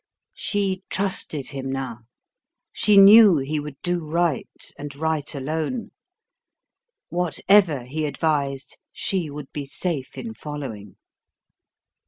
She 0.33 0.81
trusted 0.89 1.49
him 1.49 1.71
now; 1.71 1.99
she 2.73 2.97
knew 2.97 3.37
he 3.37 3.59
would 3.59 3.79
do 3.83 3.99
right, 3.99 4.49
and 4.75 4.95
right 4.95 5.35
alone: 5.35 5.91
whatever 7.09 7.83
he 7.83 8.05
advised, 8.07 8.79
she 8.91 9.29
would 9.29 9.51
be 9.51 9.67
safe 9.67 10.17
in 10.17 10.33
following. 10.33 10.95